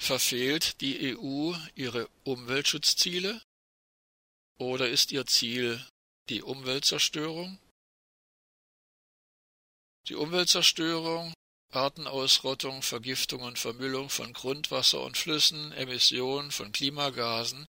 Verfehlt 0.00 0.80
die 0.80 1.14
EU 1.14 1.54
ihre 1.74 2.08
Umweltschutzziele? 2.24 3.42
Oder 4.58 4.88
ist 4.88 5.12
ihr 5.12 5.26
Ziel 5.26 5.86
die 6.30 6.42
Umweltzerstörung? 6.42 7.58
Die 10.08 10.14
Umweltzerstörung, 10.14 11.34
Artenausrottung, 11.70 12.80
Vergiftung 12.80 13.42
und 13.42 13.58
Vermüllung 13.58 14.08
von 14.08 14.32
Grundwasser 14.32 15.02
und 15.02 15.18
Flüssen, 15.18 15.70
Emission 15.72 16.50
von 16.50 16.72
Klimagasen 16.72 17.66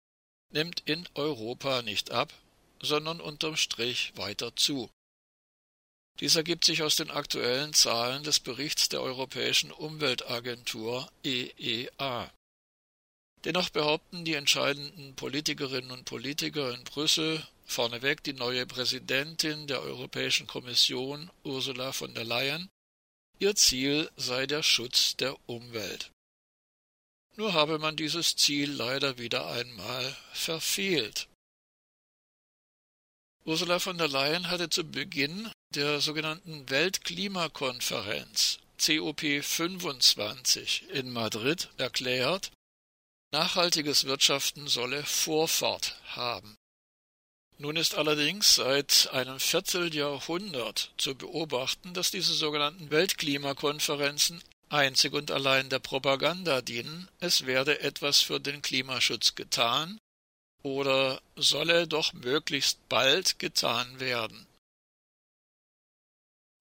nimmt 0.50 0.80
in 0.84 1.08
Europa 1.14 1.80
nicht 1.80 2.10
ab, 2.10 2.32
sondern 2.80 3.22
unterm 3.22 3.56
Strich 3.56 4.12
weiter 4.16 4.54
zu. 4.54 4.90
Dies 6.20 6.34
ergibt 6.34 6.64
sich 6.64 6.82
aus 6.82 6.96
den 6.96 7.10
aktuellen 7.10 7.72
Zahlen 7.72 8.24
des 8.24 8.40
Berichts 8.40 8.88
der 8.88 9.02
Europäischen 9.02 9.70
Umweltagentur 9.70 11.08
EEA. 11.22 12.32
Dennoch 13.44 13.70
behaupten 13.70 14.24
die 14.24 14.34
entscheidenden 14.34 15.14
Politikerinnen 15.14 15.92
und 15.92 16.04
Politiker 16.04 16.74
in 16.74 16.82
Brüssel, 16.82 17.46
vorneweg 17.66 18.24
die 18.24 18.32
neue 18.32 18.66
Präsidentin 18.66 19.68
der 19.68 19.80
Europäischen 19.82 20.48
Kommission 20.48 21.30
Ursula 21.44 21.92
von 21.92 22.14
der 22.14 22.24
Leyen, 22.24 22.68
ihr 23.38 23.54
Ziel 23.54 24.10
sei 24.16 24.46
der 24.46 24.64
Schutz 24.64 25.16
der 25.16 25.36
Umwelt. 25.48 26.10
Nur 27.36 27.52
habe 27.52 27.78
man 27.78 27.94
dieses 27.94 28.34
Ziel 28.34 28.72
leider 28.72 29.18
wieder 29.18 29.46
einmal 29.46 30.16
verfehlt. 30.32 31.28
Ursula 33.44 33.78
von 33.78 33.98
der 33.98 34.08
Leyen 34.08 34.50
hatte 34.50 34.68
zu 34.68 34.84
Beginn 34.84 35.50
der 35.74 36.00
sogenannten 36.00 36.68
Weltklimakonferenz 36.70 38.58
COP25 38.78 40.88
in 40.90 41.12
Madrid 41.12 41.68
erklärt, 41.78 42.52
nachhaltiges 43.32 44.04
Wirtschaften 44.04 44.68
solle 44.68 45.02
Vorfahrt 45.04 45.96
haben. 46.06 46.56
Nun 47.58 47.76
ist 47.76 47.96
allerdings 47.96 48.54
seit 48.54 49.10
einem 49.12 49.40
Vierteljahrhundert 49.40 50.92
zu 50.96 51.16
beobachten, 51.16 51.92
dass 51.92 52.12
diese 52.12 52.34
sogenannten 52.34 52.90
Weltklimakonferenzen 52.90 54.42
einzig 54.68 55.12
und 55.12 55.30
allein 55.30 55.68
der 55.68 55.80
Propaganda 55.80 56.62
dienen, 56.62 57.08
es 57.18 57.46
werde 57.46 57.80
etwas 57.80 58.20
für 58.20 58.38
den 58.38 58.62
Klimaschutz 58.62 59.34
getan, 59.34 59.98
oder 60.76 61.22
solle 61.36 61.86
doch 61.86 62.12
möglichst 62.12 62.88
bald 62.88 63.38
getan 63.38 64.00
werden. 64.00 64.46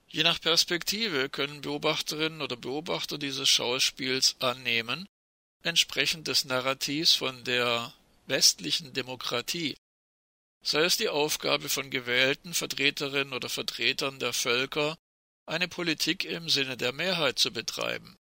Je 0.10 0.24
nach 0.24 0.40
Perspektive 0.40 1.30
können 1.30 1.62
Beobachterinnen 1.62 2.42
oder 2.42 2.56
Beobachter 2.56 3.18
dieses 3.18 3.50
Schauspiels 3.50 4.36
annehmen, 4.40 5.08
entsprechend 5.64 6.28
des 6.28 6.46
Narrativs 6.46 7.14
von 7.14 7.44
der 7.44 7.94
westlichen 8.26 8.94
Demokratie 8.94 9.76
sei 10.68 10.84
es 10.84 10.98
die 10.98 11.08
Aufgabe 11.08 11.70
von 11.70 11.90
gewählten 11.90 12.54
Vertreterinnen 12.54 13.34
oder 13.34 13.48
Vertretern 13.48 14.20
der 14.20 14.34
Völker, 14.34 14.98
eine 15.46 15.70
Politik 15.70 16.26
im 16.26 16.50
Sinne 16.50 16.76
der 16.76 16.92
Mehrheit 16.92 17.40
zu 17.40 17.52
betreiben. 17.52 18.18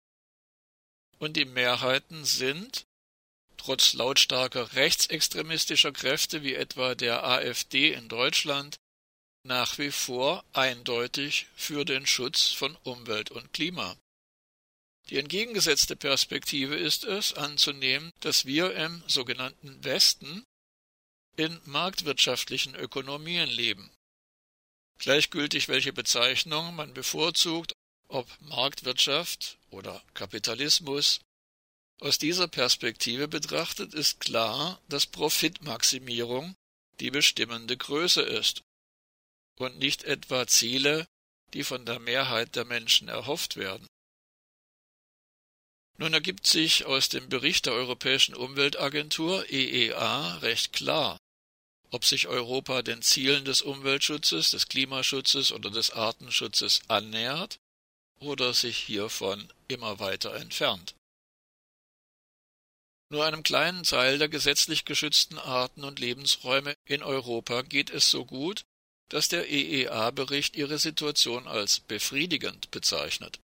Und 1.18 1.38
die 1.38 1.46
Mehrheiten 1.46 2.24
sind, 2.24 2.86
trotz 3.66 3.94
lautstarker 3.94 4.74
rechtsextremistischer 4.74 5.92
Kräfte 5.92 6.44
wie 6.44 6.54
etwa 6.54 6.94
der 6.94 7.24
AfD 7.24 7.94
in 7.94 8.08
Deutschland 8.08 8.78
nach 9.44 9.80
wie 9.80 9.92
vor 9.92 10.44
eindeutig 10.54 11.48
für 11.56 11.84
den 11.84 12.06
Schutz 12.06 12.52
von 12.52 12.76
Umwelt 12.84 13.32
und 13.32 13.54
Klima. 13.54 13.98
Die 15.10 15.18
entgegengesetzte 15.18 15.96
Perspektive 15.96 16.76
ist 16.76 17.06
es, 17.06 17.34
anzunehmen, 17.34 18.12
dass 18.20 18.46
wir 18.46 18.76
im 18.76 19.04
sogenannten 19.08 19.84
Westen 19.84 20.44
in 21.36 21.60
marktwirtschaftlichen 21.66 22.76
Ökonomien 22.76 23.50
leben. 23.50 23.92
Gleichgültig 25.00 25.68
welche 25.70 25.94
Bezeichnung 25.94 26.76
man 26.76 26.94
bevorzugt, 26.94 27.74
ob 28.10 28.28
Marktwirtschaft 28.42 29.58
oder 29.72 30.04
Kapitalismus, 30.14 31.20
aus 32.00 32.18
dieser 32.18 32.48
Perspektive 32.48 33.28
betrachtet 33.28 33.94
ist 33.94 34.20
klar, 34.20 34.82
dass 34.90 35.06
Profitmaximierung 35.06 36.56
die 37.00 37.12
bestimmende 37.12 37.78
Größe 37.78 38.22
ist 38.22 38.62
und 39.58 39.80
nicht 39.80 40.04
etwa 40.04 40.48
Ziele, 40.48 41.08
die 41.54 41.64
von 41.64 41.86
der 41.86 42.00
Mehrheit 42.00 42.56
der 42.56 42.66
Menschen 42.66 43.08
erhofft 43.08 43.56
werden. 43.56 43.88
Nun 45.98 46.14
ergibt 46.14 46.46
sich 46.46 46.86
aus 46.86 47.08
dem 47.08 47.30
Bericht 47.30 47.66
der 47.66 47.74
Europäischen 47.74 48.36
Umweltagentur 48.36 49.50
EEA 49.50 50.40
recht 50.40 50.74
klar, 50.74 51.18
ob 51.92 52.04
sich 52.04 52.28
Europa 52.28 52.82
den 52.82 53.02
Zielen 53.02 53.46
des 53.46 53.62
Umweltschutzes, 53.62 54.52
des 54.52 54.68
Klimaschutzes 54.68 55.54
oder 55.54 55.70
des 55.72 55.92
Artenschutzes 55.92 56.82
annähert 56.90 57.58
oder 58.20 58.54
sich 58.54 58.78
hiervon 58.78 59.52
immer 59.70 60.00
weiter 60.00 60.36
entfernt. 60.36 60.96
Nur 63.10 63.26
einem 63.26 63.44
kleinen 63.44 63.84
Teil 63.84 64.18
der 64.18 64.30
gesetzlich 64.30 64.86
geschützten 64.86 65.38
Arten 65.38 65.84
und 65.84 66.00
Lebensräume 66.00 66.76
in 66.86 67.04
Europa 67.04 67.62
geht 67.62 67.90
es 67.90 68.10
so 68.10 68.26
gut, 68.26 68.66
dass 69.10 69.28
der 69.28 69.50
EEA-Bericht 69.50 70.56
ihre 70.56 70.80
Situation 70.80 71.48
als 71.48 71.80
befriedigend 71.82 72.72
bezeichnet. 72.72 73.40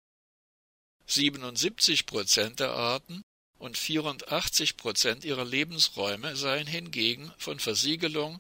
77 1.07 2.05
Prozent 2.05 2.61
der 2.61 2.73
Arten 2.73 3.23
und 3.59 3.79
84 3.79 4.77
Prozent 4.77 5.25
ihrer 5.25 5.45
Lebensräume 5.45 6.37
seien 6.37 6.67
hingegen 6.67 7.33
von 7.39 7.59
Versiegelung, 7.59 8.39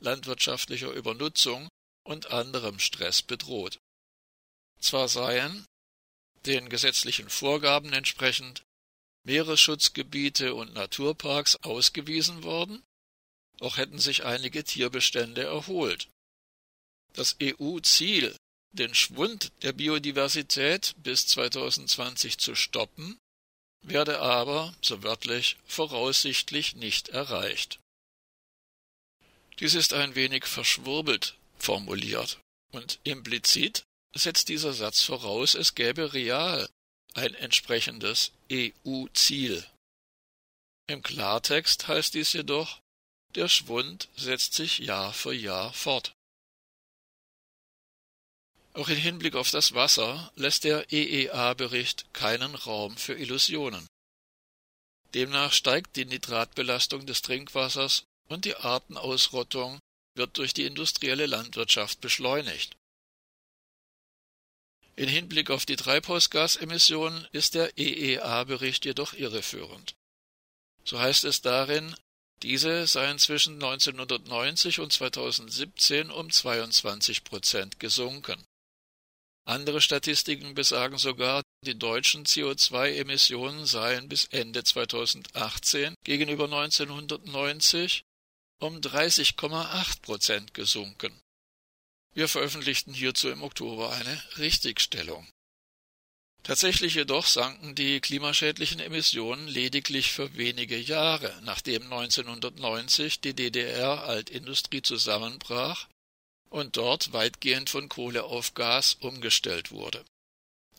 landwirtschaftlicher 0.00 0.92
Übernutzung 0.92 1.68
und 2.04 2.30
anderem 2.30 2.78
Stress 2.78 3.22
bedroht. 3.22 3.78
Zwar 4.80 5.08
seien, 5.08 5.64
den 6.46 6.68
gesetzlichen 6.68 7.30
Vorgaben 7.30 7.92
entsprechend, 7.92 8.62
Meeresschutzgebiete 9.28 10.54
und 10.54 10.72
Naturparks 10.72 11.56
ausgewiesen 11.56 12.44
worden, 12.44 12.82
auch 13.60 13.76
hätten 13.76 13.98
sich 13.98 14.24
einige 14.24 14.64
Tierbestände 14.64 15.42
erholt. 15.42 16.08
Das 17.12 17.36
EU-Ziel, 17.42 18.34
den 18.72 18.94
Schwund 18.94 19.52
der 19.62 19.72
Biodiversität 19.74 20.94
bis 20.96 21.26
2020 21.26 22.38
zu 22.38 22.54
stoppen, 22.54 23.18
werde 23.82 24.20
aber, 24.20 24.74
so 24.80 25.02
wörtlich, 25.02 25.58
voraussichtlich 25.66 26.76
nicht 26.76 27.10
erreicht. 27.10 27.80
Dies 29.60 29.74
ist 29.74 29.92
ein 29.92 30.14
wenig 30.14 30.46
verschwurbelt 30.46 31.36
formuliert, 31.58 32.40
und 32.72 32.98
implizit 33.04 33.82
setzt 34.14 34.48
dieser 34.48 34.72
Satz 34.72 35.02
voraus, 35.02 35.54
es 35.54 35.74
gäbe 35.74 36.14
real 36.14 36.66
ein 37.18 37.34
entsprechendes 37.34 38.32
EU-Ziel. 38.50 39.66
Im 40.86 41.02
Klartext 41.02 41.88
heißt 41.88 42.14
dies 42.14 42.32
jedoch, 42.32 42.80
der 43.34 43.48
Schwund 43.48 44.08
setzt 44.16 44.54
sich 44.54 44.78
Jahr 44.78 45.12
für 45.12 45.34
Jahr 45.34 45.72
fort. 45.72 46.12
Auch 48.72 48.88
im 48.88 48.96
Hinblick 48.96 49.34
auf 49.34 49.50
das 49.50 49.74
Wasser 49.74 50.32
lässt 50.36 50.64
der 50.64 50.92
EEA-Bericht 50.92 52.12
keinen 52.14 52.54
Raum 52.54 52.96
für 52.96 53.14
Illusionen. 53.14 53.86
Demnach 55.14 55.52
steigt 55.52 55.96
die 55.96 56.04
Nitratbelastung 56.04 57.06
des 57.06 57.22
Trinkwassers 57.22 58.04
und 58.28 58.44
die 58.44 58.56
Artenausrottung 58.56 59.80
wird 60.14 60.38
durch 60.38 60.54
die 60.54 60.64
industrielle 60.64 61.26
Landwirtschaft 61.26 62.00
beschleunigt. 62.00 62.76
In 64.98 65.08
Hinblick 65.08 65.50
auf 65.50 65.64
die 65.64 65.76
Treibhausgasemissionen 65.76 67.28
ist 67.30 67.54
der 67.54 67.78
EEA-Bericht 67.78 68.84
jedoch 68.84 69.12
irreführend. 69.12 69.94
So 70.82 70.98
heißt 70.98 71.22
es 71.22 71.40
darin, 71.40 71.94
diese 72.42 72.84
seien 72.88 73.20
zwischen 73.20 73.62
1990 73.62 74.80
und 74.80 74.92
2017 74.92 76.10
um 76.10 76.32
22 76.32 77.22
Prozent 77.22 77.78
gesunken. 77.78 78.44
Andere 79.44 79.80
Statistiken 79.80 80.56
besagen 80.56 80.98
sogar, 80.98 81.42
die 81.64 81.78
deutschen 81.78 82.26
CO2-Emissionen 82.26 83.66
seien 83.66 84.08
bis 84.08 84.24
Ende 84.24 84.64
2018 84.64 85.94
gegenüber 86.02 86.46
1990 86.46 88.02
um 88.58 88.80
30,8 88.80 90.02
Prozent 90.02 90.54
gesunken. 90.54 91.16
Wir 92.14 92.28
veröffentlichten 92.28 92.94
hierzu 92.94 93.28
im 93.28 93.42
Oktober 93.42 93.92
eine 93.92 94.22
Richtigstellung. 94.38 95.26
Tatsächlich 96.42 96.94
jedoch 96.94 97.26
sanken 97.26 97.74
die 97.74 98.00
klimaschädlichen 98.00 98.80
Emissionen 98.80 99.48
lediglich 99.48 100.12
für 100.12 100.36
wenige 100.36 100.78
Jahre, 100.78 101.38
nachdem 101.42 101.82
1990 101.82 103.20
die 103.20 103.34
DDR-Altindustrie 103.34 104.82
zusammenbrach 104.82 105.88
und 106.48 106.76
dort 106.76 107.12
weitgehend 107.12 107.68
von 107.68 107.88
Kohle 107.88 108.24
auf 108.24 108.54
Gas 108.54 108.94
umgestellt 108.94 109.70
wurde. 109.70 110.04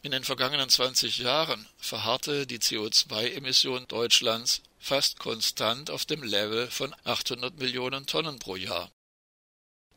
In 0.02 0.12
den 0.12 0.24
vergangenen 0.24 0.70
20 0.70 1.18
Jahren 1.20 1.68
verharrte 1.78 2.48
die 2.48 2.60
CO2-Emission 2.60 3.88
Deutschlands 3.88 4.62
fast 4.80 5.20
konstant 5.20 5.92
auf 5.92 6.06
dem 6.06 6.24
Level 6.24 6.72
von 6.72 6.96
800 7.04 7.60
Millionen 7.60 8.06
Tonnen 8.06 8.40
pro 8.40 8.56
Jahr, 8.56 8.90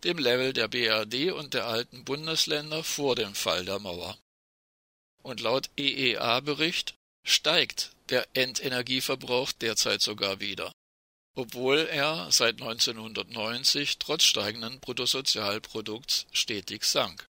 dem 0.05 0.19
Level 0.19 0.53
der 0.53 0.69
BRD 0.69 1.33
und 1.33 1.55
der 1.55 1.67
alten 1.67 2.05
Bundesländer 2.05 2.83
vor 2.83 3.15
dem 3.15 3.35
Fall 3.35 3.65
der 3.65 3.79
Mauer. 3.79 4.19
Und 5.23 5.41
laut 5.41 5.71
EEA-Bericht 5.77 6.95
steigt 7.25 7.93
der 8.09 8.27
Endenergieverbrauch 8.35 9.53
derzeit 9.53 10.03
sogar 10.03 10.41
wieder, 10.41 10.73
obwohl 11.37 11.79
er 11.79 12.31
seit 12.33 12.61
1990 12.61 13.99
trotz 13.99 14.25
steigenden 14.25 14.81
Bruttosozialprodukts 14.81 16.27
stetig 16.33 16.85
sank. 16.85 17.27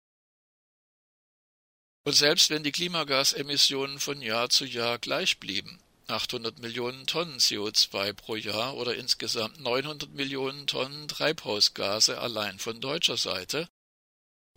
Und 2.05 2.13
selbst 2.13 2.49
wenn 2.49 2.63
die 2.63 2.71
Klimagasemissionen 2.71 3.99
von 3.99 4.21
Jahr 4.21 4.49
zu 4.49 4.65
Jahr 4.65 4.97
gleich 4.99 5.39
blieben, 5.39 5.79
800 6.07 6.59
Millionen 6.59 7.05
Tonnen 7.05 7.37
CO2 7.37 8.13
pro 8.13 8.35
Jahr 8.35 8.75
oder 8.75 8.95
insgesamt 8.95 9.59
900 9.59 10.09
Millionen 10.13 10.65
Tonnen 10.67 11.07
Treibhausgase 11.07 12.19
allein 12.19 12.59
von 12.59 12.79
deutscher 12.79 13.17
Seite, 13.17 13.67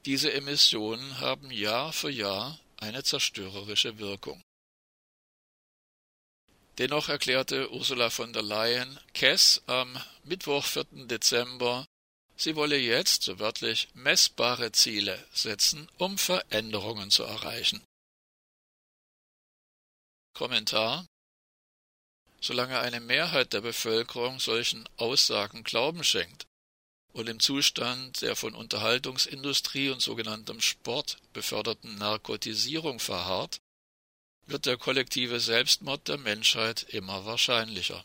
diese 0.07 0.33
Emissionen 0.33 1.21
haben 1.21 1.51
Jahr 1.51 1.93
für 1.93 2.11
Jahr 2.11 2.59
eine 2.79 3.03
zerstörerische 3.03 3.99
Wirkung. 3.99 4.41
Dennoch 6.79 7.09
erklärte 7.09 7.71
Ursula 7.73 8.09
von 8.09 8.33
der 8.33 8.43
Leyen 8.43 8.99
Kess 9.13 9.63
am 9.67 10.01
Mittwoch, 10.25 10.65
4. 10.65 10.85
Dezember, 11.07 11.87
Sie 12.37 12.57
wolle 12.57 12.79
jetzt, 12.79 13.25
so 13.25 13.39
wörtlich, 13.39 13.89
messbare 13.93 14.73
Ziele 14.73 15.23
setzen, 15.31 15.91
um 15.99 16.17
Veränderungen 16.17 17.11
zu 17.11 17.23
erreichen. 17.23 17.85
Kommentar 20.33 21.05
Solange 22.41 22.81
eine 22.81 23.01
Mehrheit 23.01 23.53
der 23.53 23.61
Bevölkerung 23.61 24.41
solchen 24.41 24.89
Aussagen 24.97 25.63
Glauben 25.63 26.03
schenkt 26.05 26.47
und 27.13 27.29
im 27.29 27.41
Zustand 27.41 28.23
der 28.23 28.37
von 28.37 28.55
Unterhaltungsindustrie 28.55 29.91
und 29.91 30.01
sogenanntem 30.01 30.61
Sport 30.61 31.19
beförderten 31.33 31.97
Narkotisierung 31.97 32.99
verharrt, 32.99 33.61
wird 34.47 34.67
der 34.67 34.77
kollektive 34.77 35.39
Selbstmord 35.39 36.09
der 36.09 36.19
Menschheit 36.19 36.83
immer 36.85 37.25
wahrscheinlicher. 37.25 38.05